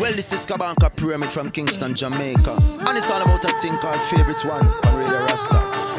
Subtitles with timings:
[0.00, 2.52] Well, this is Kabaka Pyramid from Kingston, Jamaica.
[2.86, 5.56] And it's all about a thing called Favorite One on Radio Rasa.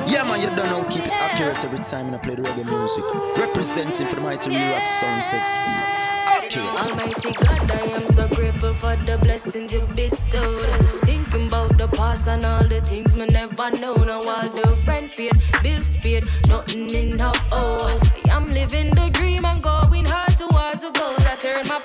[0.08, 3.04] Yeah, man, you don't know, keep it accurate every time I play the reggae music.
[3.38, 6.08] Representing for the mighty Rock Sunset Speed.
[6.56, 10.64] Almighty God, I am so grateful for the blessings you bestowed.
[11.04, 13.96] Thinking about the past and all the things me never know.
[13.96, 17.20] Now all the rent paid, bills paid, nothing in.
[17.20, 21.26] Oh, I am living the dream and going hard towards the goals.
[21.26, 21.80] I turn my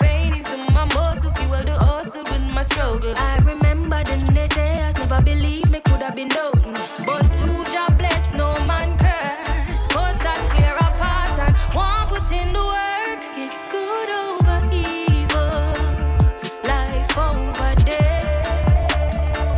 [2.63, 3.15] my struggle.
[3.17, 8.33] I remember the naysayers never believed me could have been done, but two job bless,
[8.35, 9.87] no man curse.
[9.89, 13.21] Cut and clear apart and one put in the work.
[13.45, 15.65] It's good over evil,
[16.71, 18.35] life over death.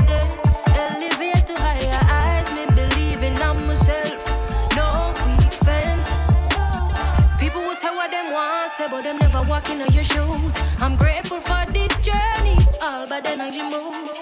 [0.08, 0.32] death.
[0.84, 4.22] Elevate to higher eyes, me believing on myself.
[4.77, 6.08] No weak fence.
[7.38, 10.55] People will say what them want, say, but them never walk in your shoes.
[10.80, 11.13] I'm journey,
[13.34, 14.13] energy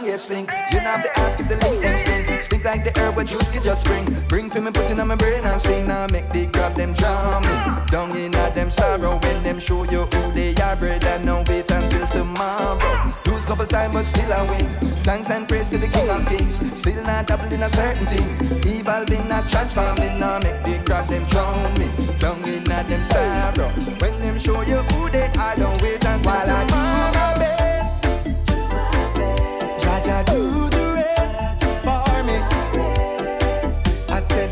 [0.00, 0.50] strongest link.
[0.72, 2.42] You know to ask if the link them stink.
[2.42, 4.06] Stink like the herb where juice get just spring.
[4.28, 5.86] Bring for me, put in on my brain and sing.
[5.86, 7.54] Now make the grab them drown me.
[7.90, 11.18] Down in at them sorrow when them show you who they are, brother.
[11.22, 13.12] No wait until tomorrow.
[13.26, 14.66] Lose couple time but still I win.
[15.04, 16.56] Thanks and praise to the King of Kings.
[16.80, 18.28] Still not double in a certain thing.
[18.64, 20.18] Evolving, not transforming.
[20.18, 21.88] Now make the grab them drown me.
[22.18, 23.70] Down in at them sorrow.
[24.00, 26.89] When them show you who they are, don't wait until tomorrow.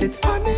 [0.00, 0.57] It's funny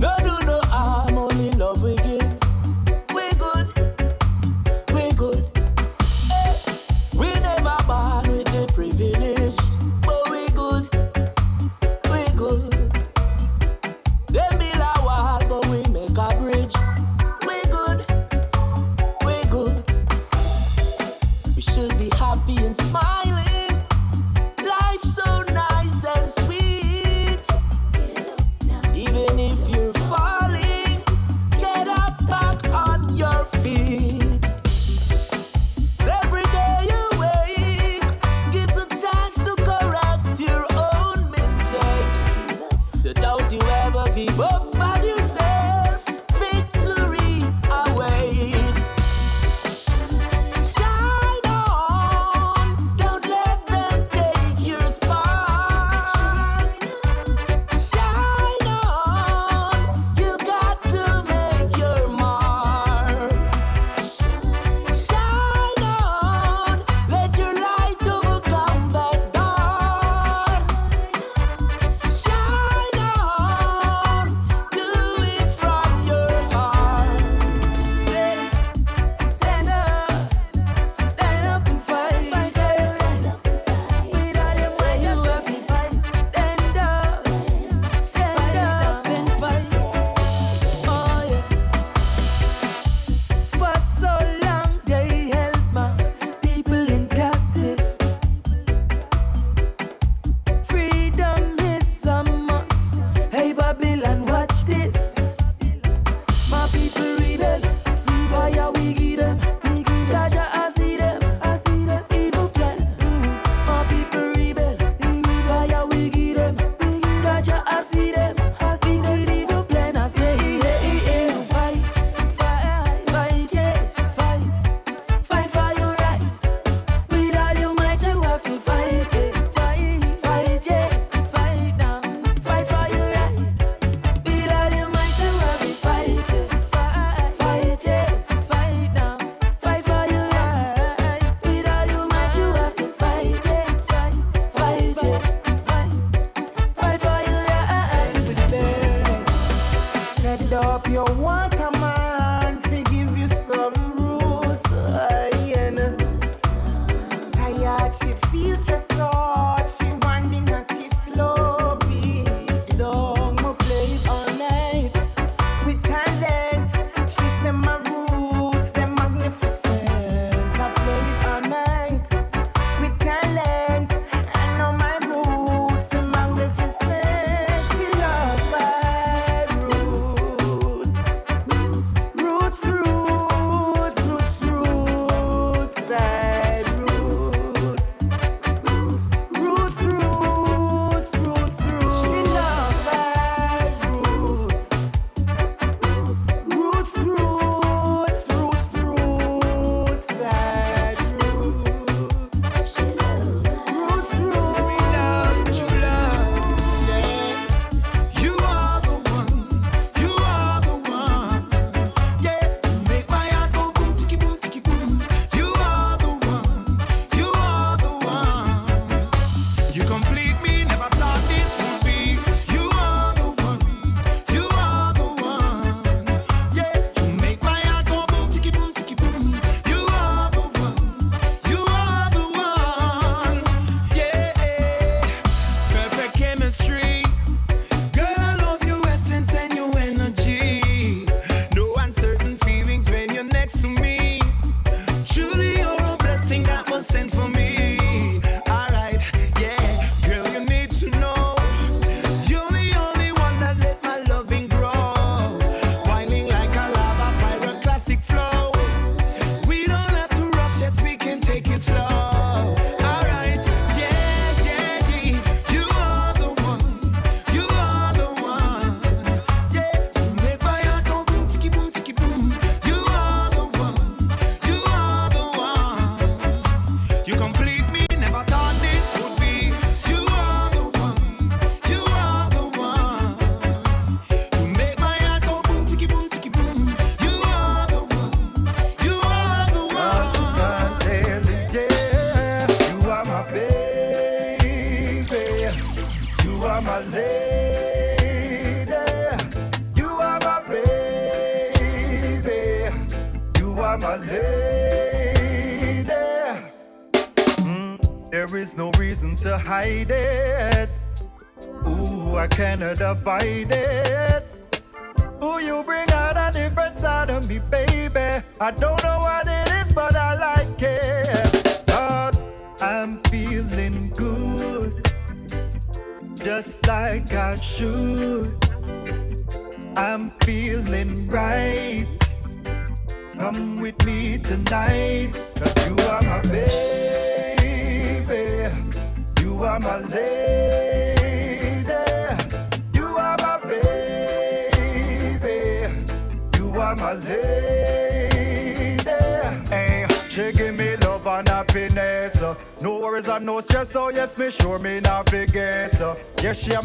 [0.00, 0.29] Todo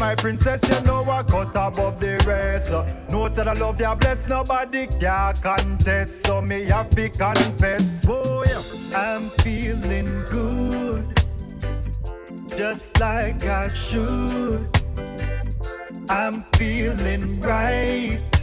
[0.05, 2.71] my princess, you know I cut above the rest.
[3.09, 6.27] No said I love ya, bless nobody can contest.
[6.27, 8.51] So me have to confess, oh, boy,
[8.95, 11.05] I'm feeling good,
[12.55, 14.69] just like I should.
[16.07, 18.34] I'm feeling right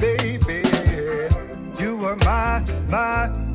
[0.00, 0.62] baby.
[1.78, 3.47] You were my, my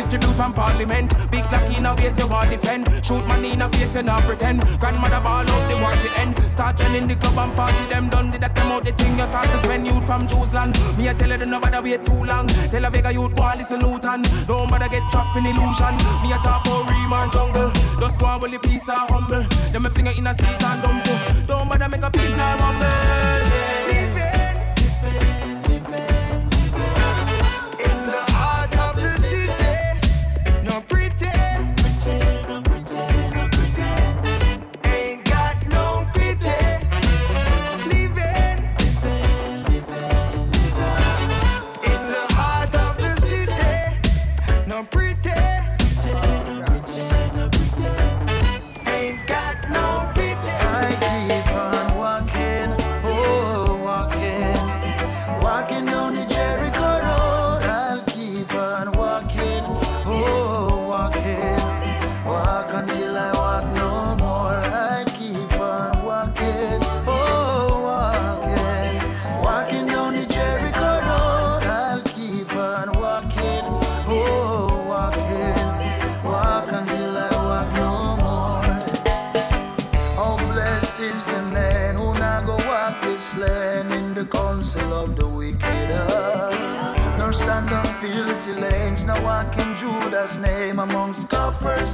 [0.00, 1.12] distribute from parliament.
[1.30, 2.88] Big lucky in a face you want defend.
[3.04, 4.60] Shoot money in a face you not pretend.
[4.80, 6.34] Grandmother ball out the world to end.
[6.52, 8.30] Start turning the club and party them done.
[8.30, 10.78] They just come out the thing you start to spend youth from Jews land.
[10.96, 12.46] Me I tell you don't bother wait too long.
[12.72, 14.22] Tell a Vega youth go listen Newton.
[14.46, 15.94] Don't bother get trapped in illusion.
[16.22, 17.70] Me I talk about Reman jungle.
[18.00, 19.44] Just one will the peace are humble.
[19.72, 21.46] Them a finger in a season dumble.
[21.46, 23.39] Don't bother make a people now humble.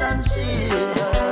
[0.02, 1.25] and see.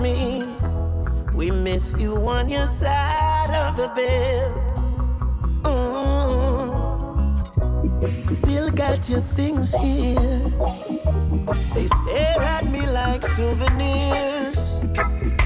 [0.00, 0.44] me.
[1.34, 4.54] We miss you on your side of the bed.
[5.62, 6.98] Mm.
[8.30, 10.52] Still got your things here.
[11.74, 14.80] They stare at me like souvenirs.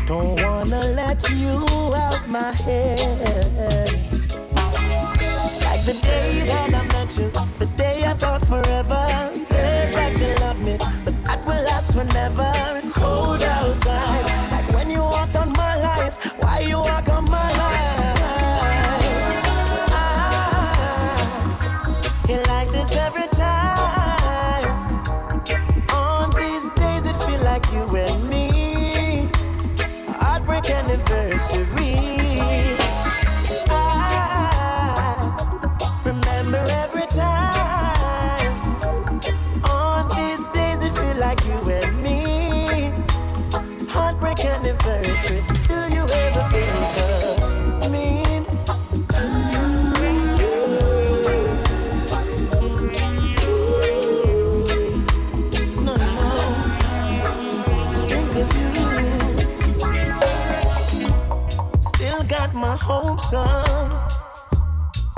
[0.07, 2.99] Don't wanna let you out my head.
[5.19, 9.33] Just like the day that I met you, the day I thought forever.
[9.39, 12.72] Said that you love me, but that will last forever.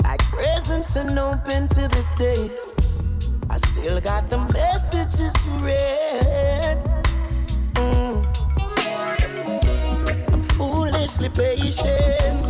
[0.03, 2.51] Like presents unopened to this day.
[3.49, 6.77] I still got the messages read.
[7.73, 8.23] Mm.
[10.31, 12.45] I'm foolishly patient.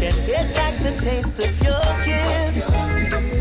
[0.00, 3.33] Can't get back the taste of your kiss.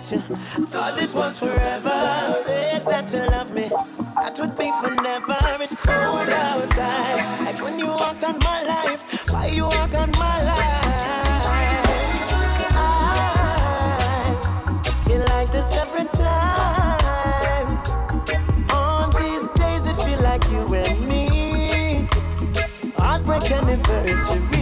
[0.00, 0.18] at you.
[0.66, 2.32] Thought it was forever.
[2.44, 3.68] Said that you love me.
[4.16, 5.36] That would be for never.
[5.62, 7.44] It's cold outside.
[7.44, 9.02] Like when you walk on my life.
[9.28, 11.46] Why you walk on my life?
[15.08, 17.78] You like this every time.
[18.72, 22.08] On these days, it feel like you and me.
[22.96, 24.59] Heartbreak anniversary.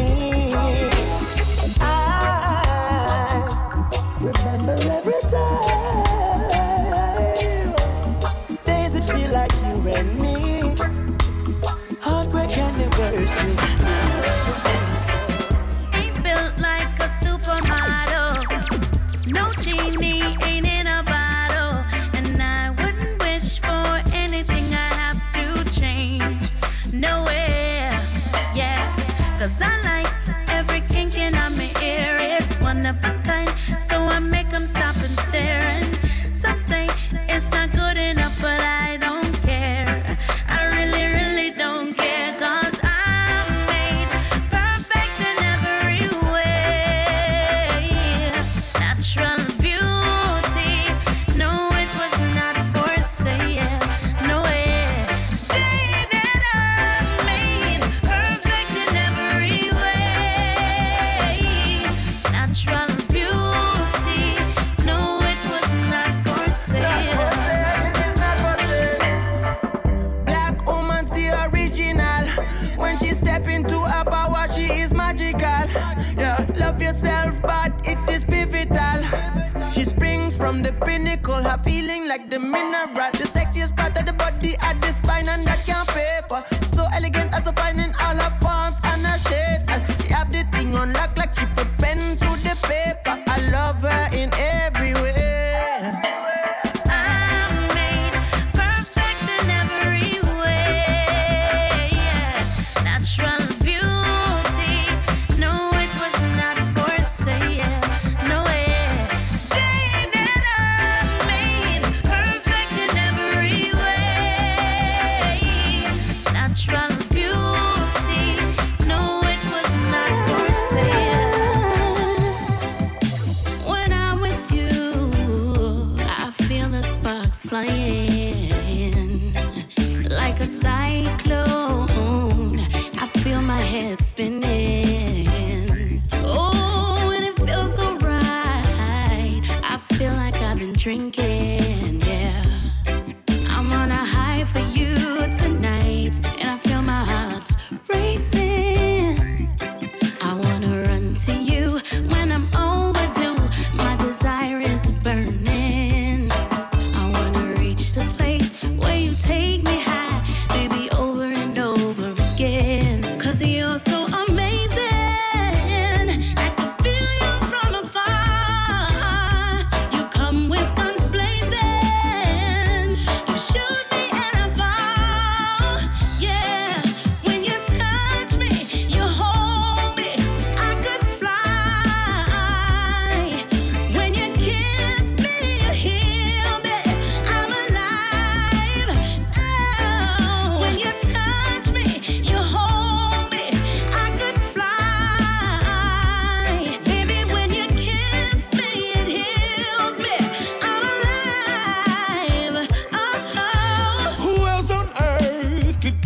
[80.68, 81.42] the pinnacle.
[81.42, 83.11] Her feeling like the mineral.
[83.12, 84.97] The sexiest part of the body I just.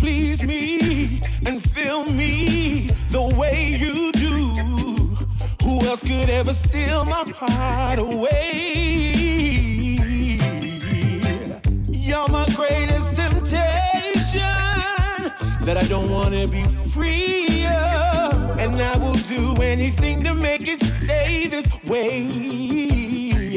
[0.03, 4.35] please me and fill me the way you do.
[5.63, 9.13] Who else could ever steal my heart away?
[11.87, 14.41] You're my greatest temptation
[15.67, 20.81] that I don't wanna be free of, and I will do anything to make it
[20.83, 22.23] stay this way.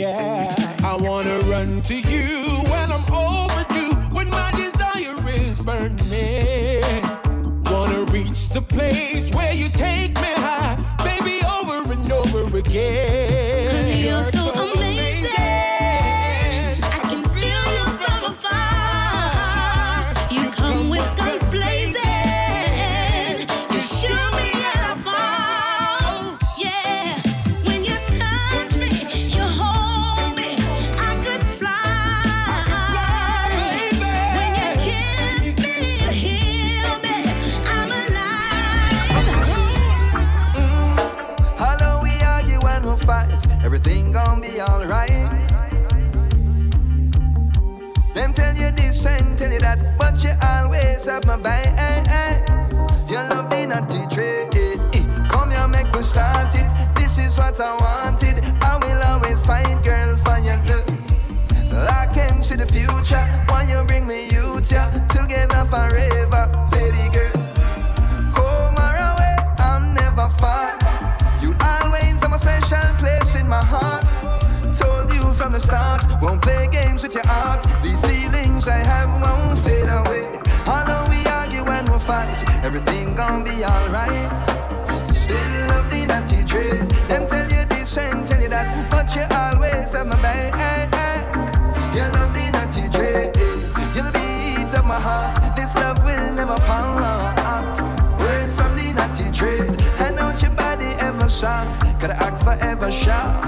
[0.02, 0.54] Yeah,
[0.84, 2.45] I wanna run to you
[5.66, 7.04] burning.
[7.66, 14.45] Wanna reach the place where you take me high, baby, over and over again.
[51.16, 51.66] Always my back.
[51.78, 52.36] Eh, eh.
[53.08, 54.80] Your love did not betray it.
[54.94, 56.68] Eh, come here, make me start it.
[56.96, 58.44] This is what I wanted.
[58.62, 60.56] I will always fight, girl, for you.
[61.88, 63.26] I can the future.
[63.48, 64.28] Why you bring me
[64.72, 66.25] yeah, together forever,
[83.16, 84.30] everything gon' be alright.
[85.14, 86.88] Still love the natty trade.
[87.08, 91.34] Them tell you this and tell you that, but you always have my back.
[91.94, 93.32] You love the natty trade.
[93.96, 95.56] You're the beat of my heart.
[95.56, 97.00] This love will never part.
[98.20, 99.80] Words from the natty trade.
[100.00, 101.68] And don't your body ever shot.
[102.00, 103.42] Gotta ask forever shot.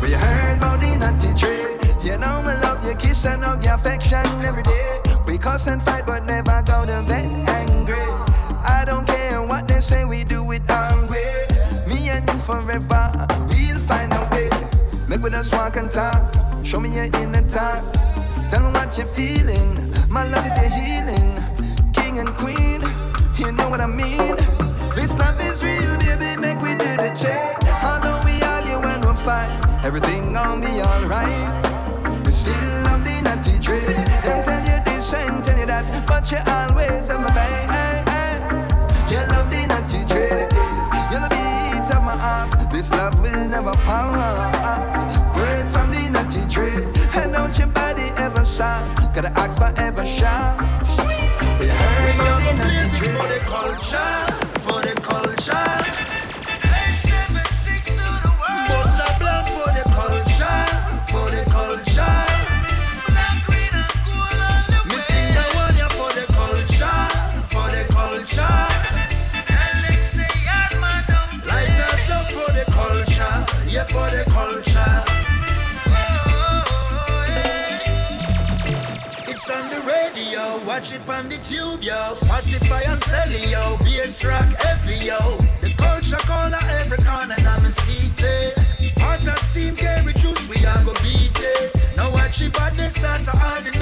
[0.00, 2.04] But heard about the natty trade.
[2.04, 5.00] You know me love your kiss and hug your affection every day.
[5.26, 6.53] We cuss and fight but never
[15.74, 16.64] walk and talk.
[16.64, 17.98] Show me your inner thoughts.
[18.50, 19.92] Tell me what you're feeling.
[20.08, 21.42] My love is your healing.
[21.92, 22.80] King and queen,
[23.36, 24.36] you know what I mean.
[24.94, 26.40] This love is real, baby.
[26.40, 27.58] Make we do the check.
[27.82, 29.50] Although we argue and we fight,
[29.84, 31.54] everything gon' be alright.
[32.24, 34.06] We still love the natty trade.
[34.24, 38.50] Them tell you this and tell you that, but you always have my back.
[39.10, 40.50] You love the natty trade.
[41.10, 42.72] You're the beat of my heart.
[42.72, 44.23] This love will never part.
[48.56, 48.94] Shine.
[49.12, 50.56] Gotta ask forever shine.
[51.58, 53.06] We heard about the natty.
[53.18, 54.43] For the culture,
[81.84, 82.14] yo.
[82.14, 83.76] Spotify and Celly, yo.
[83.84, 85.18] Bass rock heavy, yo.
[85.60, 88.54] The culture corner every corner, and I'm a seated.
[88.98, 91.74] Hot as steam, carry juice, we are go beat it.
[91.96, 93.73] Now watch it, but start to ordinary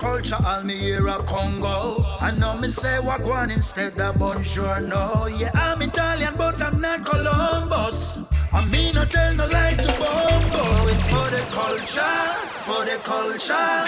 [0.00, 2.02] culture, all me hear a Congo.
[2.20, 5.26] I know me say Wagwan instead of Bonjour, no.
[5.38, 8.18] Yeah, I'm Italian, but I'm not Columbus.
[8.52, 10.88] I mean, no tell no lie to Bongo.
[10.88, 12.20] It's for the culture,
[12.66, 13.84] for the culture.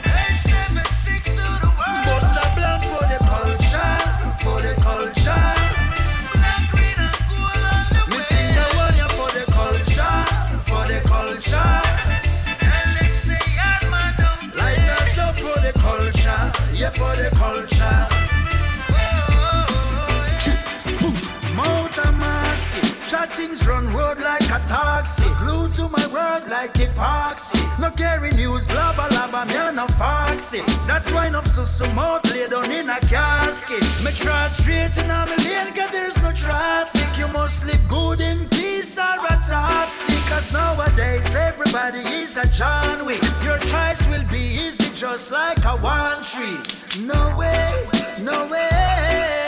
[0.00, 2.04] 876 to the world.
[2.08, 3.96] Bossa Blanc for the culture,
[4.42, 5.83] for the culture.
[24.66, 25.28] Taxi.
[25.40, 27.62] Glued to my world like epoxy.
[27.78, 30.62] No carry news, laba laba, me a no foxy.
[30.86, 31.84] That's why enough so so
[32.32, 33.82] lay down in a casket.
[34.04, 37.18] Me drive straight in a lane, cause there's no traffic.
[37.18, 40.18] You must live good in peace or a topsy.
[40.28, 43.22] Cause nowadays everybody is a John Wick.
[43.42, 46.58] Your choice will be easy just like a one tree.
[47.02, 47.86] No way,
[48.20, 49.46] no way.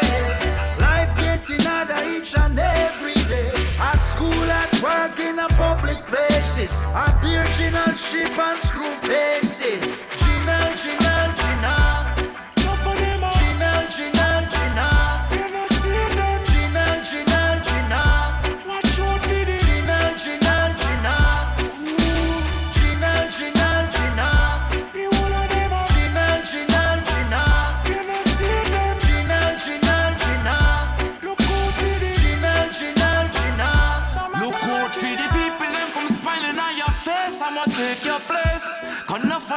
[0.81, 3.66] Life getting harder each and every day.
[3.79, 6.37] At school, at work, in a public places.
[6.57, 6.83] faces.
[6.95, 10.03] Aboriginal sheep and screw faces.
[10.19, 11.46] Ginal, ginal.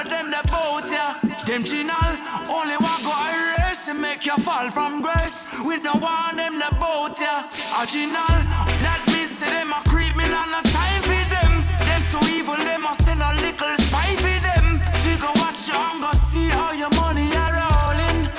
[0.02, 1.20] Of them, they bout ya.
[1.46, 2.14] Them ginal,
[2.50, 5.46] only one go erase and make you fall from grace.
[5.64, 7.44] With no one, them, they bout ya.
[7.78, 8.38] A ginal,
[8.84, 11.52] that means say them a and no time for them.
[11.88, 14.80] Them so evil, them a send a little spy for them.
[15.04, 18.30] Figure watch your hunger, see how your money are rolling.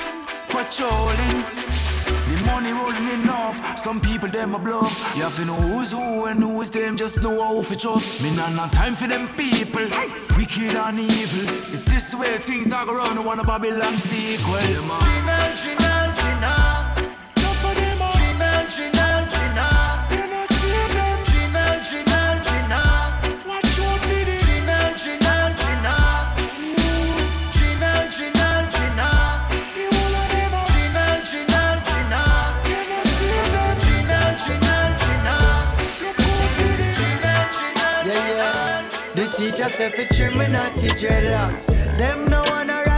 [0.49, 1.80] Patrolling.
[2.71, 3.77] Money rolling enough.
[3.77, 5.15] Some people them a bluff.
[5.15, 6.97] You have to know who's who and who's them.
[6.97, 8.21] Just know how to trust.
[8.21, 9.87] Me not not time for them people.
[10.37, 11.73] Wicked and evil.
[11.73, 14.55] If this way things are going, to run, I want a Babylon sequel.
[14.55, 16.10] Ginal, ginal,
[39.71, 41.67] Said for trim me teach dreadlocks.
[41.97, 42.90] Them no wanna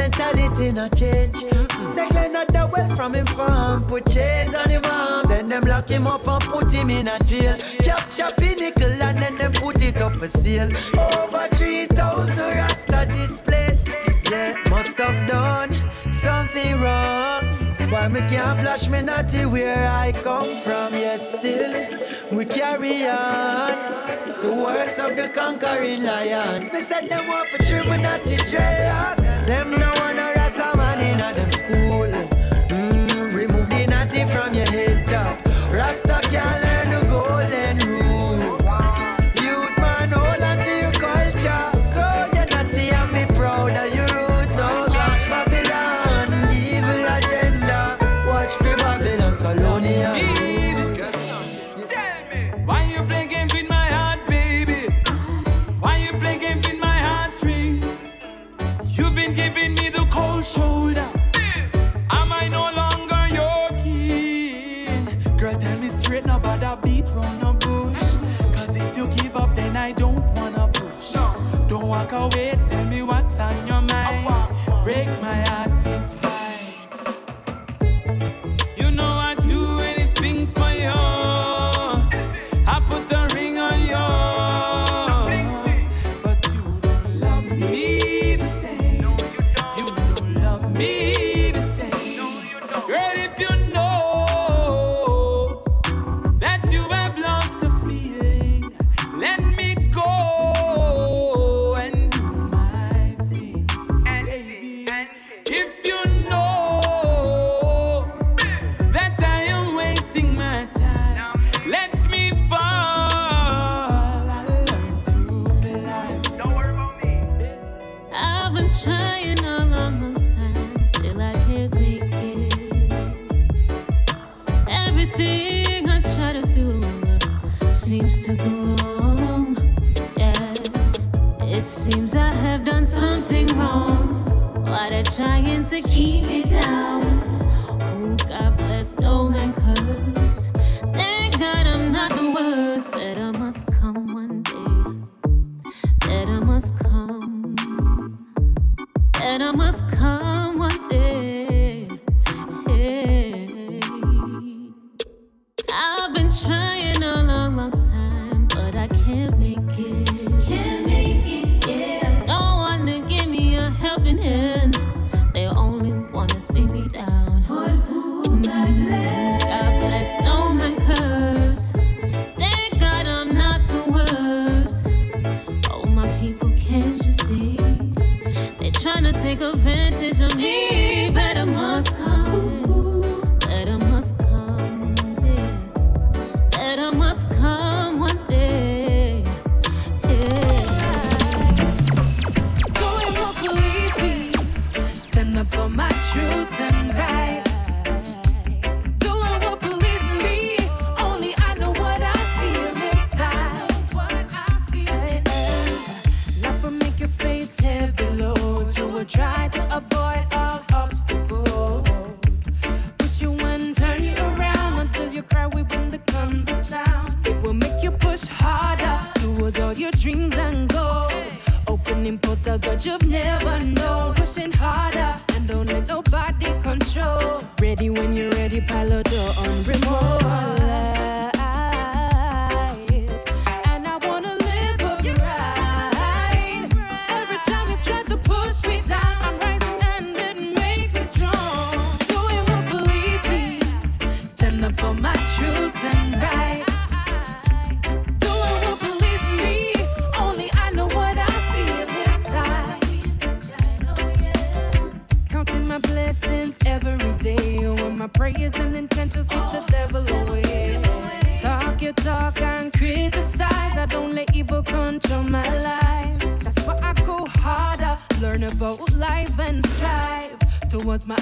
[0.00, 1.36] mentality not change.
[2.40, 5.26] Out the well from him farm, put chains on him arm.
[5.26, 7.56] Then them lock him up and put him in a jail.
[7.84, 10.70] Capture pinnacle and then them put it up for sale.
[10.96, 13.88] Over 3,000 rasta displaced.
[14.30, 15.70] Yeah, must have done
[16.12, 17.42] something wrong.
[17.90, 20.94] Why me can't flash me natty where I come from?
[20.94, 21.72] Yes, still
[22.32, 23.74] we carry on.
[24.40, 26.62] The words of the conquering lion.
[26.72, 29.29] Me said them want for trim me natty dreadlock.
[29.46, 32.06] Them no wanna rasta man in a them school.
[32.68, 35.38] Mm, remove the natty from your head top.
[35.72, 36.69] Rasta can't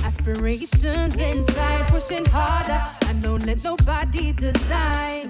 [0.09, 2.81] aspirations inside, pushing harder.
[3.09, 5.28] I don't let nobody decide.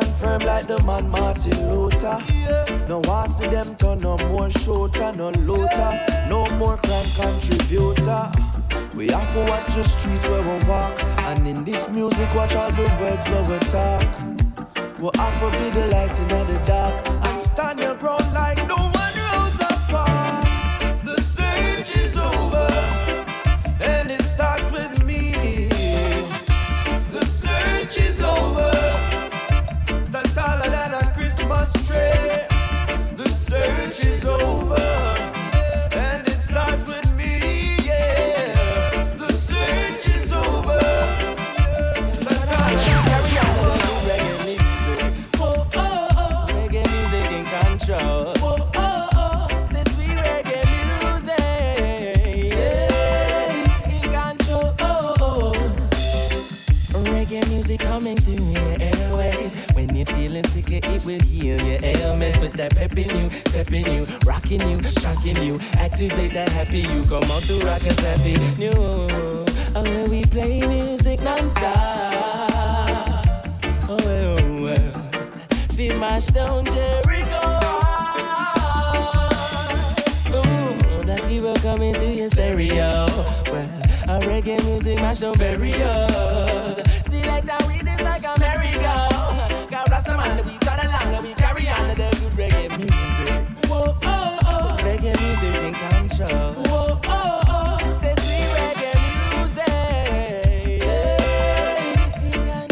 [0.00, 2.18] stand firm like the man Martin Luther.
[2.88, 8.30] No I see them turn no more shorter, no looter, no more crime contributor.
[8.94, 12.70] We have to watch the streets where we walk, and in this music, watch all
[12.72, 14.06] the words where we talk.
[14.98, 15.85] We have to be the
[57.66, 59.52] music coming through your airways.
[59.74, 62.38] When you're feeling sick, it will heal your ailments.
[62.38, 65.58] Put that pep in you, step in you, rocking you, shocking you.
[65.76, 67.02] Activate that happy you.
[67.04, 68.70] Come on to rock us happy new.
[68.72, 71.64] Oh, when we play music non-stop.
[73.88, 74.92] Oh, well, well.
[75.76, 77.42] We mash down Jericho.
[80.38, 83.06] Ooh, that people coming through your stereo.
[83.50, 83.68] Well,
[84.06, 86.95] a reggae music mash down barriers.
[87.46, 89.08] That we is like a merry-go.
[90.44, 93.68] We turn along and we carry on the good reggae music.
[93.70, 94.76] Whoa, oh, oh.
[94.80, 96.54] Reggae music in control.
[96.64, 97.78] Whoa, oh, oh.
[98.00, 98.94] Say sweet reggae
[99.38, 100.82] music.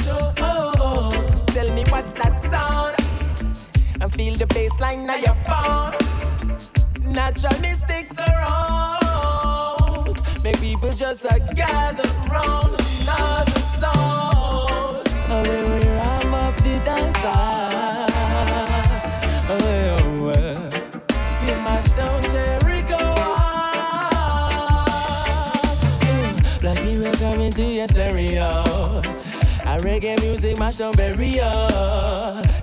[0.09, 1.45] Oh, oh.
[1.49, 2.97] Tell me what's that sound?
[4.01, 4.47] And feel the
[5.07, 5.95] now your bone.
[7.13, 10.17] Natural mystics around.
[10.43, 12.75] Make people just gather round
[30.59, 32.54] mash down barrier.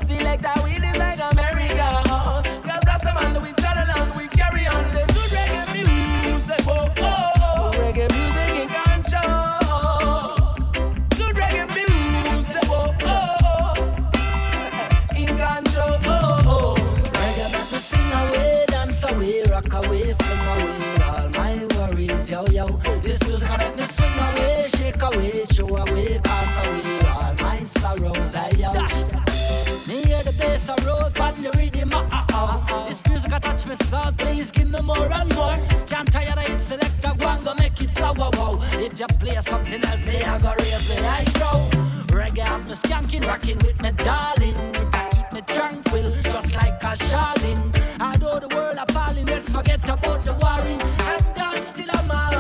[33.71, 35.57] I so, please give me more and more.
[35.87, 38.59] Can't tire it, select a one, go make it flower, wow.
[38.73, 41.69] If you play something else, say I go raise me eyebrow.
[42.07, 44.57] Reggae have me skanking, rocking with me darling.
[44.75, 47.63] It a keep me tranquil, just like a Charlene.
[48.01, 52.33] Although the world appalling, let's forget about the warring and dance still a man.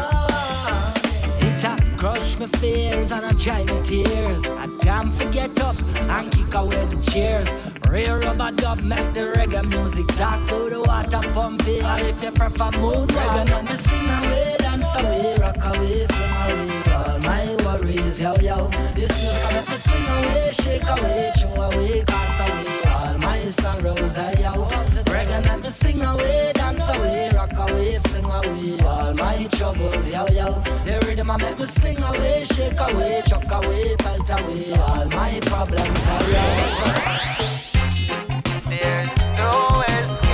[1.47, 4.45] It a crush my fears and a dry me tears.
[4.47, 7.70] I can't forget up and kick away the cheers.
[7.91, 11.83] Real rubber dub make the reggae music talk to the water pump it.
[11.83, 16.31] Or if you prefer moon reggae, let me sing away, dance away, rock away, fling
[16.41, 18.69] away all my worries, yo yo.
[18.95, 24.15] This music make me swing away, shake away, throw away, cast away all my sorrows,
[24.15, 24.53] hey yo.
[25.11, 30.25] Reggae make me sing away, dance away, rock away, fling away all my troubles, yo
[30.27, 30.63] yo.
[30.85, 35.39] The rhythm I make me sling away, shake away, chuck away, pelt away all my
[35.41, 37.50] problems, hey yo.
[39.41, 40.30] No escape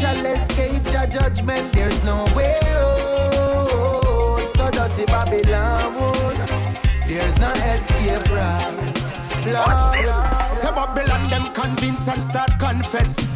[0.00, 4.48] shall escape the judgment, there's no way out.
[4.48, 5.92] So dirty Babylon,
[7.06, 8.80] there's no escape route.
[9.44, 13.26] Lord, Say Babylon them convince and start confess.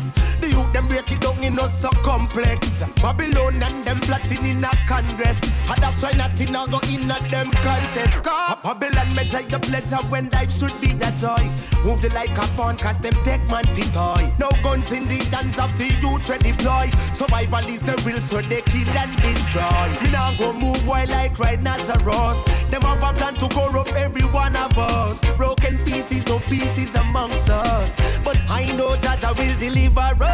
[0.45, 2.83] The youth them break it down in us so complex.
[3.01, 5.41] Babylon and them plotting in a congress.
[5.71, 8.23] And that's why nothing a go in a them contest.
[8.23, 11.45] Cause Babylon may take the pleasure when life should be a joy.
[11.83, 14.31] Move the like a pawn cause them take man fi toy.
[14.39, 16.91] No guns in the hands of the youth we deploy.
[17.15, 19.89] Survival is the real so they kill and destroy.
[20.03, 22.45] Me now go move while like rhinoceros.
[22.71, 25.23] Them have a plan to corrupt every one of us.
[25.37, 28.21] Broken pieces, no pieces amongst us.
[28.21, 30.34] But I know that I will deliver us.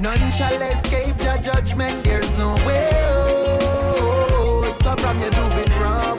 [0.00, 4.76] None shall escape your judgment, there's no way out.
[4.78, 6.18] So from you doing wrong,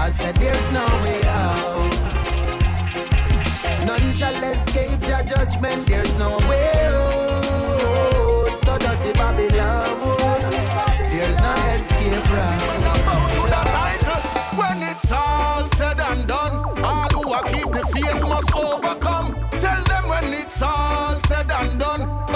[0.00, 1.90] I said there's no way out.
[3.86, 8.56] None shall escape the judgment, there's no way out.
[8.56, 10.16] So dirty Babylon,
[11.12, 12.70] there's no escape route.
[14.56, 18.99] When it's all said and done, all who are keep the faith must overcome.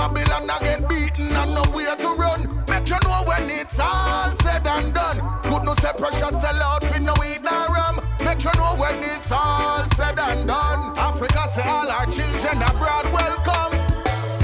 [0.04, 2.44] Babylon I get beaten and nowhere to run.
[2.68, 5.16] Make you know when it's all said and done.
[5.44, 8.04] Could no say precious, sell out with no weed no rum.
[8.20, 10.92] Make you know when it's all said and done.
[10.98, 13.72] Africa say all our children abroad welcome.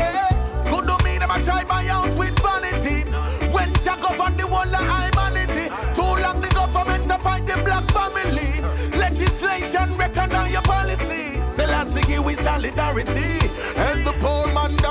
[0.01, 0.33] Eh, hey,
[0.65, 3.05] could no me them a try buy out with vanity.
[3.53, 5.69] When Jack off on the wall of humanity.
[5.93, 8.65] Too long the government to fight the black family.
[8.97, 11.37] Legislation recognize your policy.
[11.47, 13.45] Selassie, we solidarity.
[13.77, 13.90] Hey.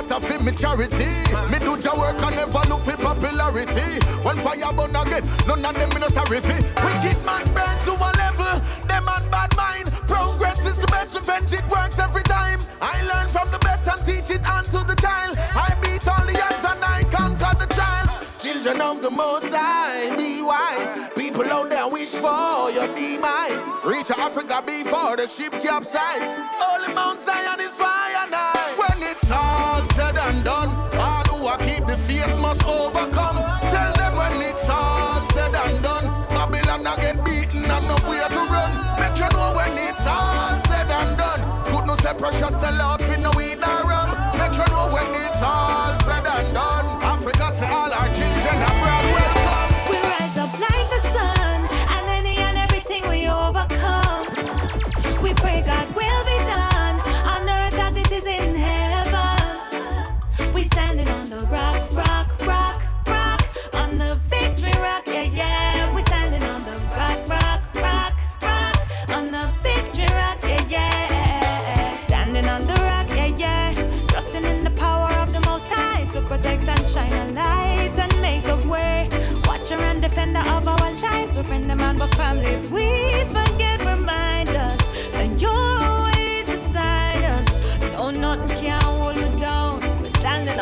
[0.08, 1.12] Legislate charity.
[1.52, 4.00] Me do your work and never look for popularity.
[4.24, 6.56] When fire burn again, none of them me no sorry fi.
[6.84, 9.91] Wicked man burn to a level, them man bad mind.
[10.08, 12.60] Progress is the best revenge, it works every time.
[12.82, 15.38] I learn from the best and teach it on to the child.
[15.38, 18.10] I beat all the odds and I conquer the child.
[18.41, 20.95] Children of the Most High, be wise.
[21.16, 23.66] People out there wish for your demise.
[23.84, 26.34] Reach Africa before the ship capsize.
[26.58, 28.59] Holy Mount Zion is fire now.
[29.00, 33.38] When it's all said and done, all who are keep the faith must overcome.
[33.72, 38.43] Tell them when it's all said and done, Babylon I get beaten and nowhere to
[38.52, 39.00] run.
[39.00, 41.86] Make you know when it's all said and done.
[41.88, 44.12] No say precious sell out with no weed or rum.
[44.38, 45.99] Make you know when it's all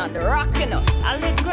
[0.08, 1.47] on the rock in a solid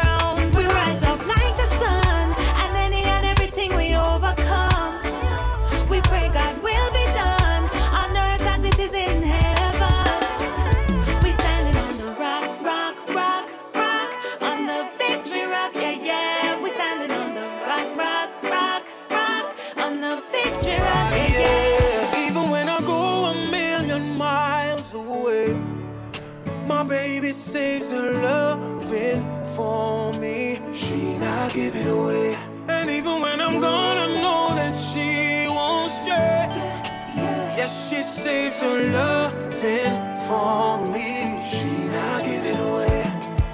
[38.60, 41.44] her loving for me.
[41.50, 43.02] She not give it away.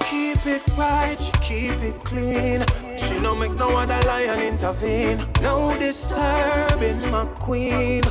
[0.09, 2.63] Keep it right, she keep it clean.
[2.97, 5.25] She no make no other lion intervene.
[5.41, 8.03] No disturbing my queen.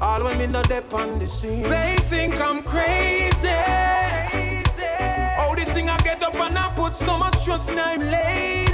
[0.00, 1.62] All women are dep on the scene.
[1.62, 3.48] They think I'm crazy.
[5.38, 8.70] Oh, this thing I get up and I put so much trust in I'm lady.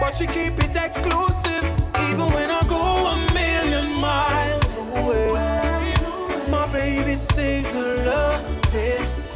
[0.00, 1.64] But she keep it exclusive,
[2.08, 2.45] even when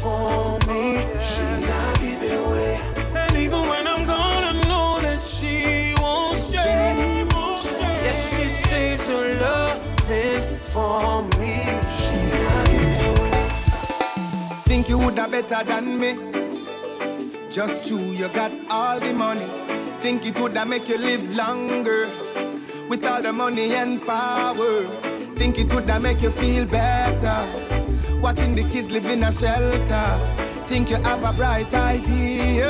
[0.00, 0.96] For me.
[1.30, 2.80] She not give it away.
[3.14, 7.26] And even when I'm gone, I know that she won't stay.
[8.04, 9.80] Yes, she saves her
[10.72, 11.64] for me.
[12.00, 13.32] She not give it away.
[14.64, 16.12] Think you woulda better than me?
[17.50, 19.46] Just true, you got all the money.
[20.00, 22.10] Think it woulda make you live longer
[22.88, 25.09] with all the money and power.
[25.40, 27.38] Think it woulda make you feel better
[28.20, 30.08] watching the kids live in a shelter.
[30.68, 32.68] Think you have a bright idea,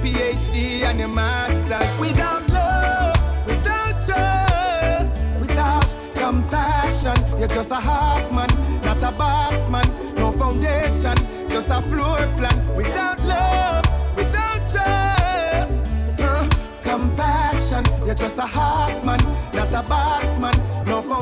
[0.00, 3.16] PhD and a master's without love,
[3.48, 7.16] without trust, without compassion.
[7.40, 8.46] You're just a half man,
[8.84, 10.14] not a boss man.
[10.14, 11.16] No foundation,
[11.48, 12.76] just a floor plan.
[12.76, 16.48] Without love, without trust, uh,
[16.84, 17.84] compassion.
[18.06, 19.18] You're just a half man,
[19.52, 20.61] not a boss man.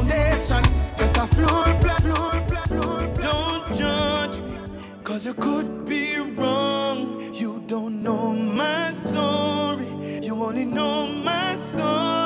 [0.01, 0.65] Foundation,
[0.97, 2.01] just a floor plan.
[2.01, 3.21] Floor plan, floor plan.
[3.21, 4.57] Don't judge me,
[5.05, 7.21] cause you could be wrong.
[7.35, 12.20] You don't know my story, you only know my songs.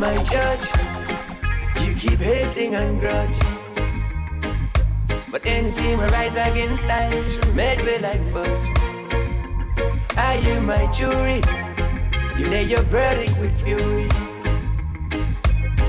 [0.00, 0.64] My judge?
[1.84, 3.38] You keep hating and grudge.
[5.30, 7.10] But anything we rise against I
[7.52, 8.66] made me like fudge.
[10.16, 11.42] Are you my jury?
[12.38, 14.08] You lay your verdict with fury.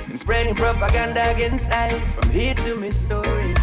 [0.10, 3.54] I'm spreading propaganda against I from here to Missouri.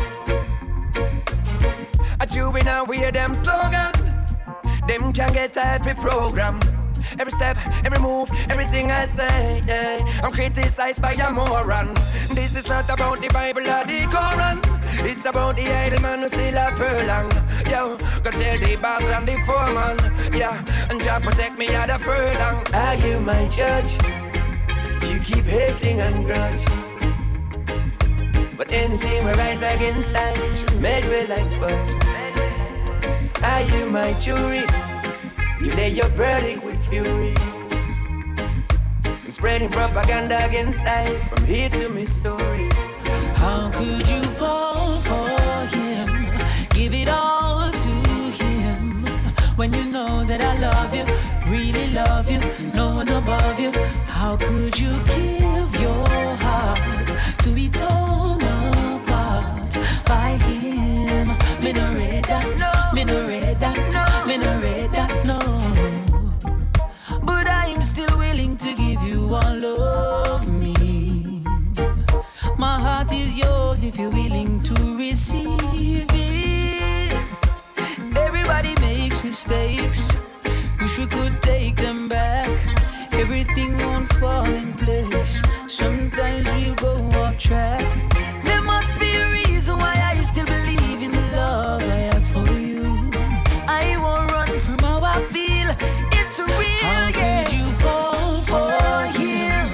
[2.21, 3.93] A juvenile wear them slogan.
[4.89, 6.59] Them can get every program.
[7.21, 10.21] Every step, every move, everything I say, yeah.
[10.23, 11.95] I'm criticized by a moron.
[12.31, 14.59] This is not about the Bible or the Quran.
[15.05, 17.31] It's about the idle man who still a furlong.
[17.69, 19.97] Yo, go tell the boss and the foreman.
[20.33, 22.65] Yeah, and Jah protect me at the furlong.
[22.73, 23.93] Are you my judge?
[25.03, 26.65] You keep hating and grudge.
[28.57, 30.35] But anything we rise against I
[30.79, 32.09] made me like fudge.
[33.43, 34.65] Are you my jury?
[35.61, 37.35] You lay your verdict with fury.
[39.05, 42.69] I'm spreading propaganda against I from here to Missouri.
[43.35, 46.09] How could you fall for him?
[46.71, 47.89] Give it all to
[48.43, 49.05] him
[49.57, 51.05] when you know that I love you,
[51.51, 52.41] really love you,
[52.73, 53.73] no one above you.
[54.07, 55.38] How could you give
[79.39, 80.19] mistakes.
[80.81, 82.51] Wish we could take them back.
[83.13, 85.43] Everything won't fall in place.
[85.69, 87.87] Sometimes we'll go off track.
[88.43, 92.51] There must be a reason why I still believe in the love I have for
[92.59, 93.11] you.
[93.83, 95.69] I won't run from how I feel.
[96.19, 97.45] It's real, how yeah.
[97.45, 98.73] Could you fall for
[99.21, 99.67] him?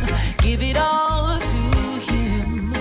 [0.45, 1.63] Give it all to
[2.11, 2.75] him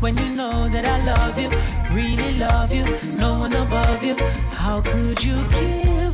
[0.00, 1.50] when you know that I love you,
[1.94, 2.84] really love you,
[3.24, 4.16] no one above you.
[4.62, 6.09] How could you give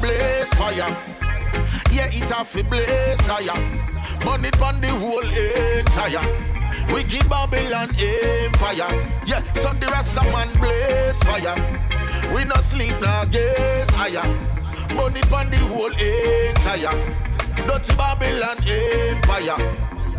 [0.00, 0.96] blaze fire.
[1.90, 3.58] Yeah, it a fi blaze higher.
[4.24, 5.20] Burn it on the whole
[5.78, 6.24] entire.
[6.92, 9.20] We keep Babylon empire.
[9.26, 11.56] Yeah, so the Rasta man blaze fire.
[12.34, 14.24] We not sleep nor gaze higher.
[15.16, 16.94] It on the whole entire.
[17.66, 19.56] Dirty Babylon empire.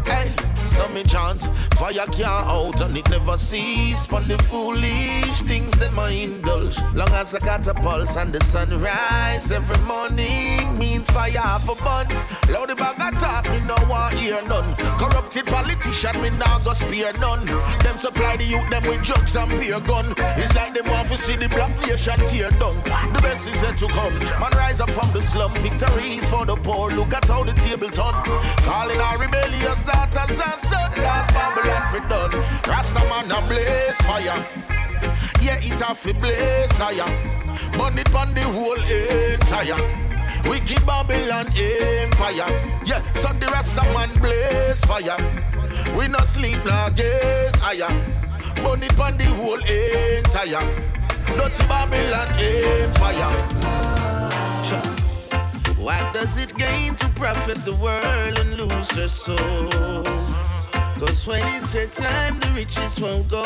[0.06, 0.32] Hey,
[0.68, 1.42] so me chant,
[1.76, 4.06] fire can't out and it never cease.
[4.06, 6.78] From the foolish things that my indulge.
[6.94, 12.08] Long as I got a pulse and the sunrise every morning means fire for fun.
[12.50, 14.76] Loud the bag of talk, me no want hear none.
[14.98, 17.46] Corrupted politician, me nah go spare none.
[17.80, 20.14] Them supply the youth them with drugs and beer gun.
[20.38, 22.78] It's like them want to see the black nation tear down.
[23.14, 24.18] The best is yet to come.
[24.40, 25.54] Man rise up from the slum.
[25.54, 26.92] Victories for the poor.
[26.92, 28.16] Look at how the table turn.
[28.66, 30.96] Calling our rebellious daughters sons.
[30.96, 32.32] Cause Babylon for done.
[32.68, 34.46] Rasta man a blaze fire.
[35.42, 37.10] Yeah, it a fi blaze higher.
[37.78, 39.82] Burn it on the whole entire.
[40.50, 42.50] We keep Babylon empire.
[42.86, 45.18] Yeah, so the Rasta man blaze fire.
[45.98, 47.90] We not sleep nor gaze higher.
[48.64, 50.64] Burn it on the whole entire.
[51.36, 53.32] Dirty Babylon empire.
[55.84, 59.68] What does it gain to profit the world and lose their soul?
[60.98, 63.44] Cause when it's your time, the riches won't go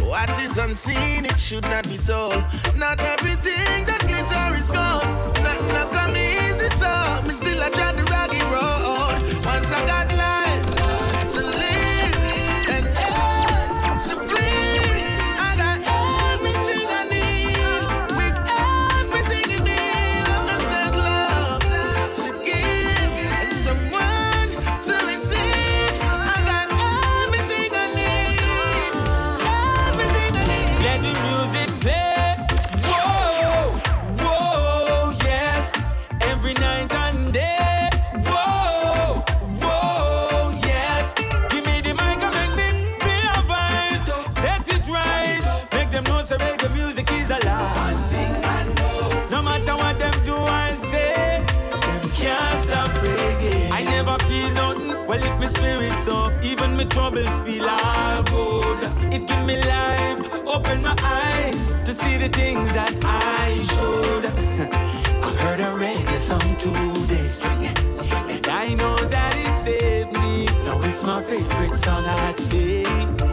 [0.00, 2.42] What is unseen, it should not be told.
[2.74, 5.04] Not everything that glitter is gold.
[5.44, 7.97] Nothing not come easy, so me still I try
[62.28, 64.24] things that I should.
[65.24, 68.48] I heard a reggae song today, string it, string it.
[68.48, 70.46] I know that it saved me.
[70.64, 73.27] Now it's my favorite song I'd say.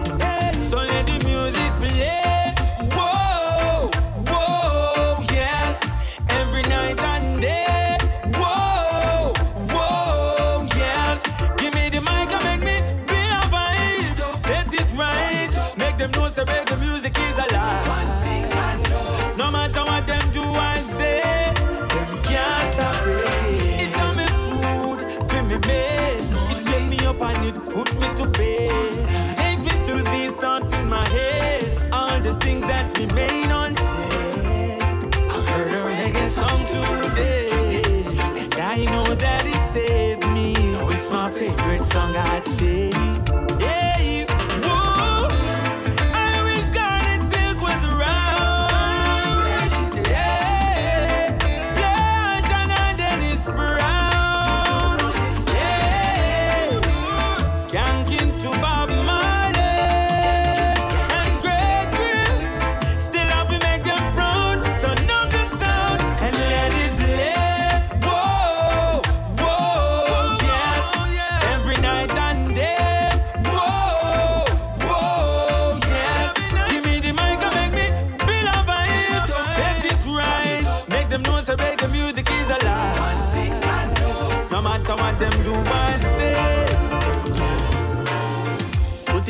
[41.96, 42.75] Song, I'd say.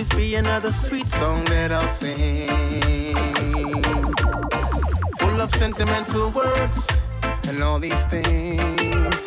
[0.06, 2.48] This be another sweet song that I'll sing?
[5.18, 6.88] Full of sentimental words
[7.48, 9.26] and all these things.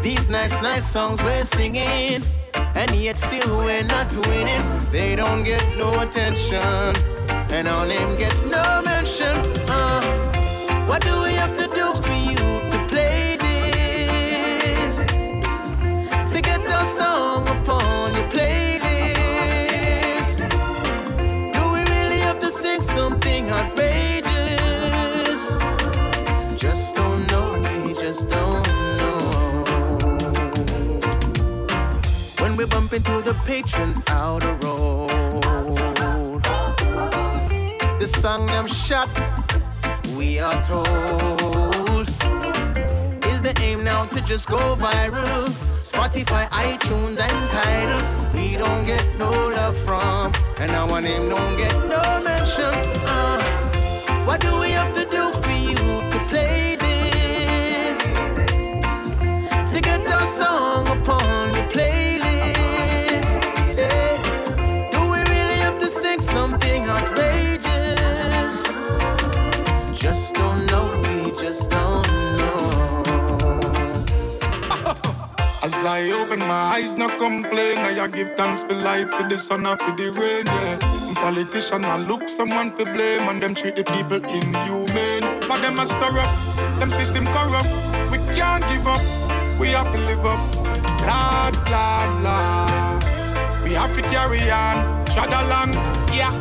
[0.00, 2.22] These nice, nice songs we're singing,
[2.54, 4.62] and yet still we're not winning.
[4.92, 6.94] They don't get no attention,
[7.50, 9.36] and our name gets no mention.
[9.68, 11.35] Uh, what do we
[32.96, 36.42] Into the patrons out the road,
[38.00, 39.10] the song them shot,
[40.16, 42.08] we are told.
[43.26, 45.48] Is the aim now to just go viral?
[45.76, 48.00] Spotify, iTunes, and Tidal,
[48.32, 52.72] we don't get no love from, and our name don't get no mention.
[53.04, 53.42] Uh,
[54.24, 55.05] what do we have to
[75.86, 77.78] I open my eyes, no complain.
[77.78, 80.46] I give thanks for life, for the sun, and for the rain.
[80.46, 81.14] Yeah.
[81.14, 85.40] Politician, I look someone for blame, and them treat the people inhumane.
[85.48, 86.34] But them a stir up,
[86.78, 87.68] them system corrupt.
[88.10, 89.00] We can't give up,
[89.60, 90.40] we have to live up.
[91.06, 93.04] Lord, Lord, Lord.
[93.64, 95.74] We have to carry on, trot along,
[96.12, 96.38] yeah.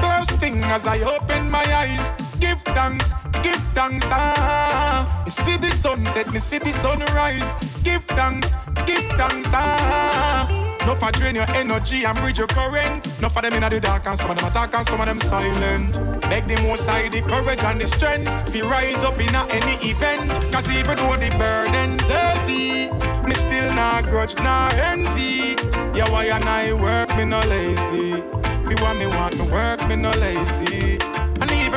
[0.00, 5.22] First thing as I open my eyes, give thanks, give thanks, ah.
[5.24, 7.54] Me see the sunset, me see the sunrise.
[7.82, 10.68] Give thanks, give thanks, ah.
[10.88, 13.06] No for drain your energy and bridge your current.
[13.20, 15.20] No for them in the dark and some of them attack and some of them
[15.20, 16.00] silent.
[16.22, 18.52] Beg the most side the courage and the strength.
[18.54, 20.30] Be rise up in any event.
[20.50, 22.88] Cause even though the burden's heavy,
[23.28, 25.56] me still not grudge nor envy.
[25.94, 28.22] Yeah, why and I work, me no lazy.
[28.64, 30.98] If you want me want me work, me no lazy.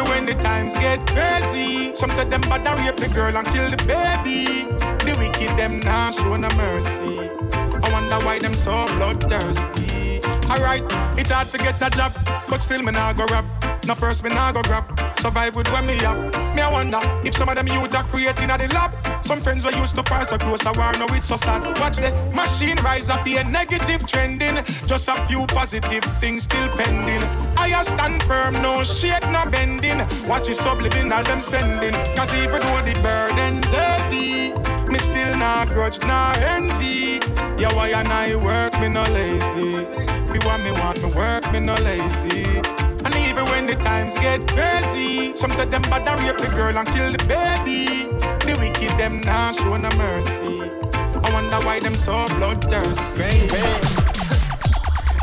[0.01, 3.69] Even when the times get crazy, some said them bad rape the girl and kill
[3.69, 4.65] the baby.
[5.05, 7.29] The wicked them now show no mercy.
[7.53, 10.21] I wonder why them so bloodthirsty.
[10.49, 10.83] Alright,
[11.19, 12.13] it hard to get a job,
[12.49, 13.45] but still me nah go rap.
[13.91, 14.85] No first me nah go grab.
[15.19, 16.15] Survive with when me up.
[16.55, 18.91] Me I wonder if some of them youth are creating at the lab.
[19.21, 21.77] Some friends were used to pass the close a war, now it's so sad.
[21.77, 24.63] Watch the machine rise up, a negative trending.
[24.85, 27.21] Just a few positive things still pending.
[27.57, 29.99] I stand firm, no shake, no bending.
[30.25, 31.93] Watch it subliminal them sending.
[32.15, 34.53] Cause even though the burden's heavy,
[34.89, 37.19] me still not grudge, not envy.
[37.61, 39.83] Yeah, why and I work, me no lazy.
[39.83, 42.90] If you want me, want me work, me no lazy.
[43.31, 46.85] Even when the times get crazy, some said them bad and rape the girl and
[46.89, 48.11] kill the baby.
[48.45, 50.69] The wicked them now show no mercy.
[50.93, 53.47] I wonder why them so bloodthirsty.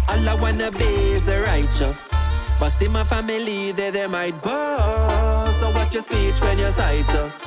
[0.08, 2.10] All I wanna be is a righteous.
[2.58, 5.60] But see my family, they, they might boast.
[5.60, 7.44] So watch your speech when you cite us.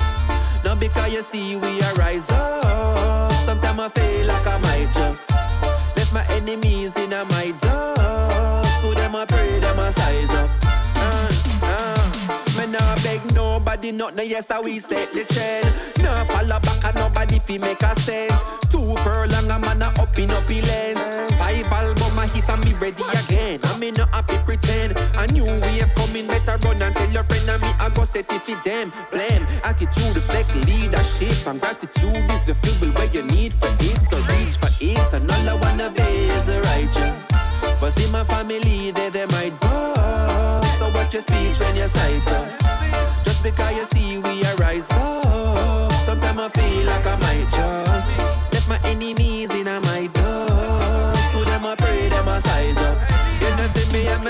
[0.62, 3.32] Not because you see we are rise up.
[3.32, 5.28] Sometimes I feel like I might just
[5.96, 7.71] left my enemies in a my.
[13.82, 14.30] Nobody, nothing.
[14.30, 15.74] Yes, I we set the trend.
[15.98, 18.40] Nah follow back and nobody fi make a sense.
[18.70, 21.00] Two furlong a man a up in up lanes.
[21.38, 23.60] Five album a hit and me ready again.
[23.64, 24.98] I me not happy pretend.
[25.16, 28.32] A new wave coming, better run and tell your friend and me I go set
[28.32, 28.92] it for them.
[29.10, 34.02] Blame attitude reflect leadership and gratitude is the fuel where you need for it.
[34.02, 35.12] So reach for it.
[35.12, 37.28] And all I wanna be is a righteous.
[37.80, 40.78] But see my family, they they might bust.
[40.78, 42.62] So watch your speech when you cite us.
[43.42, 45.92] Because you see we are rise up.
[46.04, 48.18] Sometimes I feel like I might just
[48.52, 49.31] left my enemies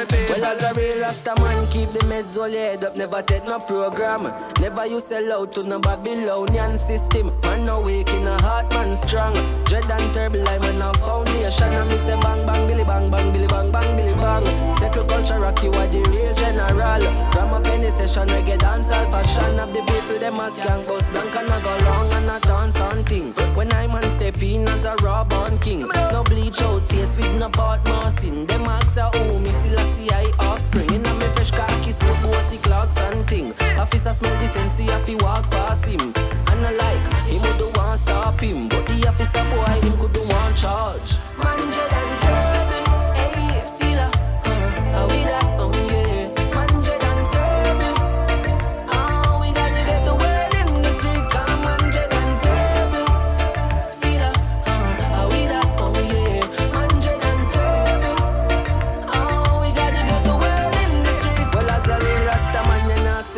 [0.02, 0.26] me pay.
[0.28, 3.44] Well, as a real Rasta man, keep the meds all your head up, never take
[3.44, 4.22] no program.
[4.60, 7.32] Never you sell out to no Babylonian system.
[7.42, 9.34] Man, no weak in a heart, man strong.
[9.64, 11.72] Dread and terrible, I man, no foundation.
[11.72, 14.74] And me say bang, bang, billy, bang, bang, billy, bang, bang, billy, bang.
[14.74, 17.02] Second culture rock, you are the real general.
[17.52, 19.58] Up any session, reggae dance, all fashion.
[19.60, 19.82] Of the
[20.12, 23.32] people, them a skank, bust blank, and I go long and I dance on thing.
[23.54, 25.88] When I man step in as a raw born king.
[26.12, 28.46] No bleach out face with no part mossing.
[28.46, 30.92] Them ask a oh, me still a see I offspring.
[30.92, 33.52] In a me fresh khaki suit, bossy Clarks and thing.
[33.78, 36.00] Officer smell the sense, he to walk past him.
[36.00, 38.68] And I like, him would want stop him.
[38.68, 41.16] But the officer boy, him could do one charge.
[41.38, 42.21] Manja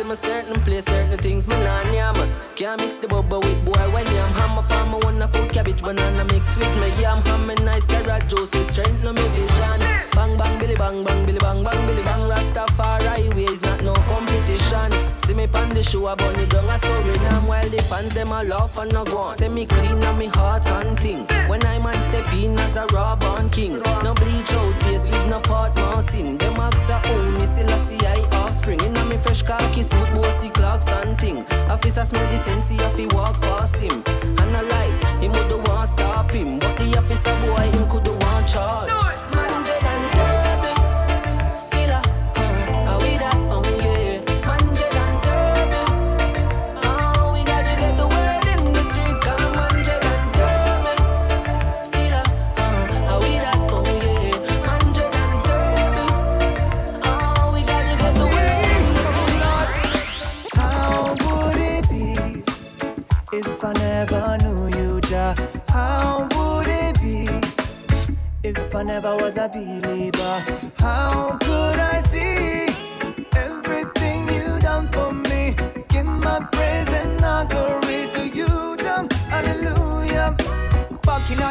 [0.05, 2.15] see me certain place, certain things, me nah yam.
[2.55, 4.29] Can't mix the bubble with boy when yam.
[4.33, 7.21] Ham a farm, I want a full cabbage, banana mix with me yam.
[7.23, 9.79] Ham a nice carrot juice, it strengthen me vision.
[10.13, 12.29] Bang bang billy bang bang billy bang bang billy bang.
[12.29, 14.24] Rastafari ways, not no competition.
[15.25, 18.31] See me pan the show, I burn it down a Suriname while the fans them
[18.31, 19.37] a laugh and a go on.
[19.37, 21.25] Say me clean and me heart hunting.
[21.49, 25.27] When I man step in as a raw born king, no bleach out face with
[25.27, 26.37] no part mousing.
[26.37, 28.79] Them ask a oh me still a see I offspring.
[28.81, 31.43] In a me fresh khaki suit, bossy Clarks and thing.
[31.71, 34.03] Officer smell the sense, he have walk past him.
[34.21, 38.47] And I like him would want stop him, but the officer boy him could want
[38.47, 39.44] charge.
[65.75, 67.27] How would it be
[68.47, 70.35] if I never was a believer?
[70.79, 72.44] How could I see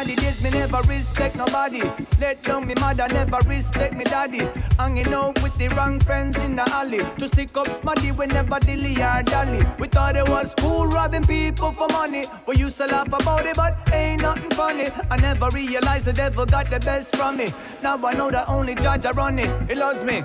[0.05, 1.81] the days, me never respect nobody.
[2.19, 4.47] Let down me mother, never respect me daddy.
[4.77, 6.99] Hanging out with the wrong friends in the alley.
[7.19, 9.65] To stick up smarty whenever dilly or dally.
[9.79, 12.25] We thought it was cool robbing people for money.
[12.47, 14.89] We used to laugh about it, but ain't nothing funny.
[15.09, 17.47] I never realized the devil got the best from me.
[17.81, 19.69] Now I know that only judge I run it.
[19.69, 20.23] He loves me.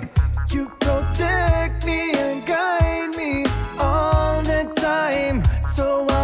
[0.49, 3.45] You protect me and guide me
[3.79, 5.43] all the time.
[5.65, 6.20] So I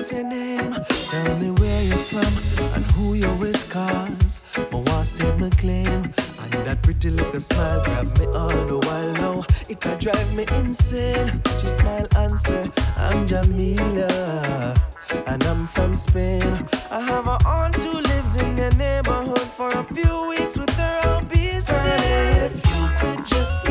[0.00, 0.72] what's your name?
[1.10, 2.32] Tell me where you're from
[2.72, 4.40] and who you're with, cause
[4.72, 6.14] my want state my claim.
[6.38, 9.44] And that pretty little smile grab me all the while now.
[9.68, 11.42] It a drive me insane.
[11.60, 14.74] She smile and say, I'm Jamila.
[15.26, 16.50] And I'm from Spain.
[16.90, 21.00] I have a aunt who lives in your neighborhood for a few weeks with her.
[21.02, 22.46] I'll be staying.
[22.46, 23.62] If you could just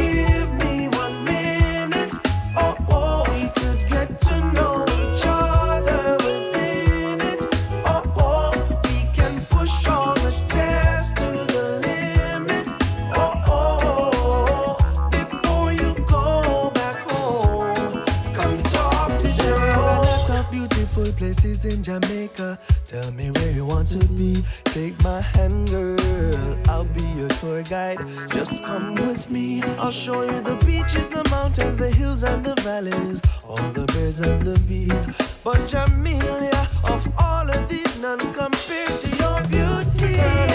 [21.65, 22.59] in Jamaica.
[22.87, 24.43] Tell me where you want to be.
[24.65, 26.57] Take my hand, girl.
[26.69, 27.99] I'll be your tour guide.
[28.29, 29.61] Just come with me.
[29.77, 33.21] I'll show you the beaches, the mountains, the hills, and the valleys.
[33.47, 35.05] All the birds and the bees.
[35.43, 40.48] But Jamelia, of all of these, none compared to your beauty.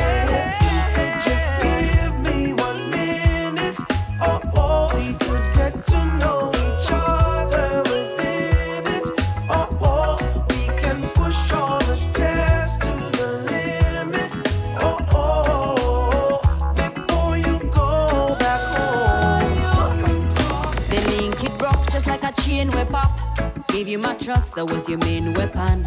[24.66, 25.86] Was your main weapon.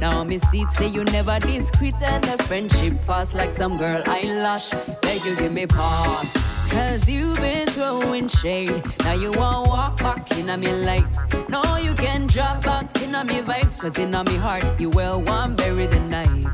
[0.00, 4.02] Now me see it say you never discreet and the friendship fast like some girl
[4.06, 4.70] eyelash.
[5.02, 6.32] Beg you give me pause.
[6.68, 8.82] Cause you've been throwing shade.
[9.00, 11.06] Now you won't walk back in a me light.
[11.48, 13.80] No, you can drop back in a me vibes.
[13.80, 16.44] Cause in a me heart, you well one bury the knife.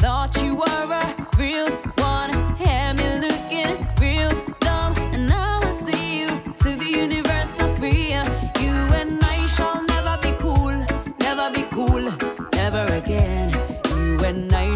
[0.00, 1.70] Thought you were a real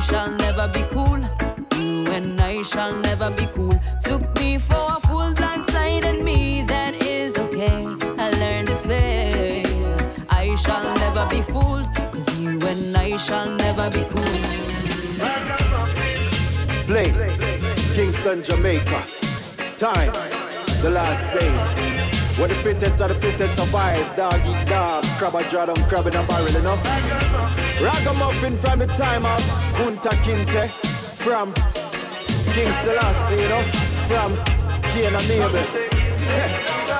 [0.04, 1.20] shall never be cool.
[1.76, 3.74] You and I shall never be cool.
[4.02, 6.62] Took me for a fool, blindsided me.
[6.62, 7.86] That is okay.
[8.18, 9.64] I learned this way.
[10.28, 11.86] I shall never be fooled.
[12.12, 14.36] Cause you and I shall never be cool.
[16.86, 17.40] Place,
[17.94, 19.02] Kingston, Jamaica.
[19.76, 20.12] Time,
[20.82, 22.38] the last days.
[22.38, 24.16] Where the fittest of the fittest survive.
[24.16, 27.63] Dog eat dog, crab a draw down, crab in a barrel, you know.
[27.80, 29.40] Ragamuffin from the time of
[29.76, 30.68] Kunta Kinte.
[31.16, 31.52] From
[32.52, 33.62] King Selassie, you know.
[34.06, 34.34] From
[34.92, 35.54] Cain and.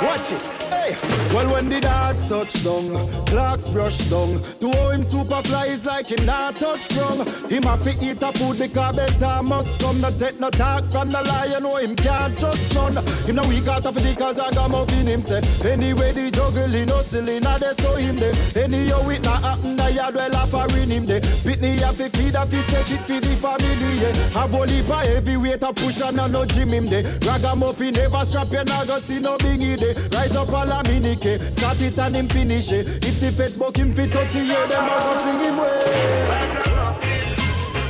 [0.06, 0.53] Watch it.
[0.84, 1.14] Hey.
[1.32, 2.92] Well, when the dogs touch down,
[3.26, 4.36] Clarks brush down.
[4.60, 7.26] To how him super is like him not touch ground.
[7.50, 10.00] Him have to eat a food because better must come.
[10.00, 12.96] Not take no talk from the lion, know him can't trust none.
[13.24, 15.40] Him no weak out of the cause I got muffin him say.
[15.64, 18.34] Anyway, the juggling, no silly, now they saw him there.
[18.54, 21.20] Anyhow, it not happen, the yard well off a ring him there.
[21.48, 24.12] Pitney have to feed, have to set it for the family, yeah.
[24.38, 27.02] Have only by heavy weight a push and no gym him there.
[27.24, 29.96] Ragamuffin never strap, you not go see no bingy there.
[30.12, 32.86] Rise up all a minike, start it and him finish it.
[33.04, 36.44] If the feds buck him fit 30 year, them a go fling him way.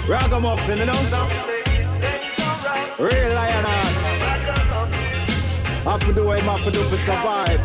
[0.06, 1.00] Ragamuffin, you know?
[2.98, 3.94] Real lion heart.
[5.84, 7.60] Have to do what him have to do for survive.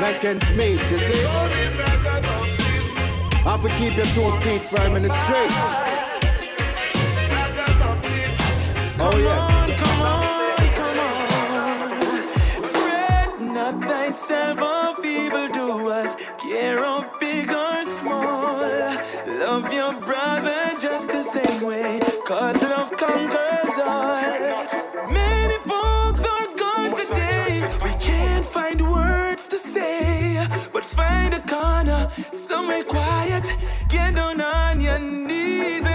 [0.00, 1.24] Neck ends meet, you see?
[3.44, 5.52] Have to keep your two feet firm in the street.
[8.98, 9.53] Oh yes.
[14.30, 16.80] Not people do us, Care
[17.20, 18.60] big or small.
[19.26, 21.98] Love your brother just the same way.
[22.26, 25.10] Cause love conquers all.
[25.10, 27.66] Many folks are gone today.
[27.82, 30.46] We can't find words to say.
[30.72, 33.44] But find a corner, somewhere quiet.
[33.88, 35.93] Get down on your knees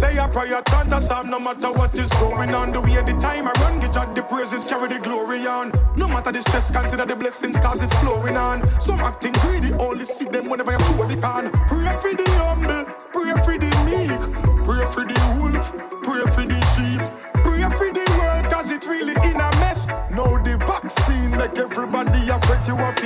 [0.00, 2.72] say a prayer, chant a psalm, no matter what is going on.
[2.72, 5.72] The way the time I run, get out the praises, carry the glory on.
[5.96, 8.56] No matter the stress, consider the blessings, cause it's flowing on.
[8.80, 11.50] Some acting greedy, only see them whenever you throw the can.
[11.68, 14.20] Pray for the humble, pray for the meek,
[14.66, 15.66] pray for the wolf,
[16.06, 17.02] pray for the sheep,
[17.44, 19.86] pray for the world, cause it's really in a mess.
[20.16, 22.96] Now the vaccine make everybody afraid to have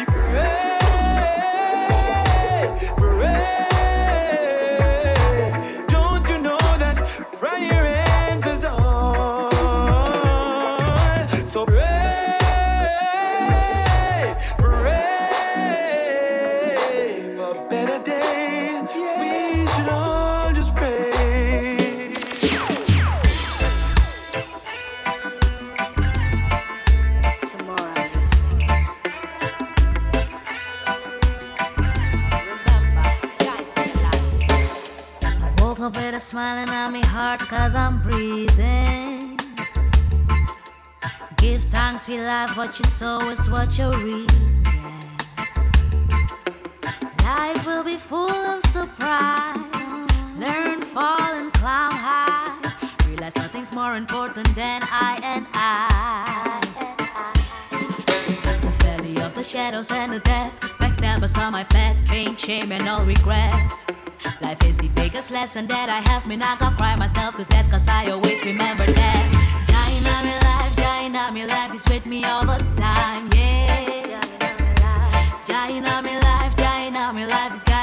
[41.94, 44.28] Thanks for life, what you sow is what you reap.
[47.22, 49.56] Life will be full of surprise.
[50.36, 52.58] Learn, fall, and climb high.
[53.06, 56.60] Realize nothing's more important than I and I.
[57.70, 60.52] The valley of the shadows and the death.
[60.80, 61.96] Backstabbers on my path.
[62.08, 63.52] Pain, shame, and all regret.
[64.40, 66.26] Life is the biggest lesson that I have.
[66.26, 69.73] Me not gonna cry myself to death, cause I always remember that.
[70.04, 73.64] Me life, life is with me all the time, yeah.
[76.02, 77.73] Me life, me life is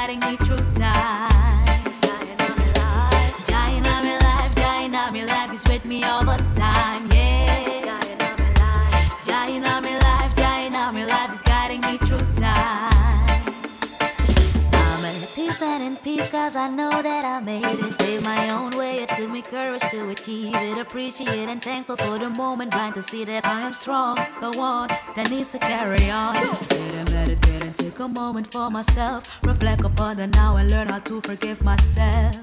[16.28, 17.98] cause I know that I made it.
[17.98, 20.78] Paved my own way, it took me courage to achieve it.
[20.78, 24.16] Appreciate and thankful for the moment, blind to see that I am strong.
[24.40, 26.36] The one that needs to carry on.
[26.66, 29.42] Sit and meditate and take a moment for myself.
[29.44, 32.36] Reflect upon the now and learn how to forgive myself.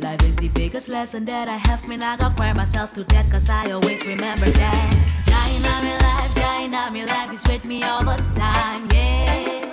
[0.00, 1.86] Life is the biggest lesson that I have.
[1.88, 4.88] Me not gonna cry myself to death cause I always remember that.
[5.28, 9.67] Jaina, me life, Jaina, me life is with me all the time, yeah.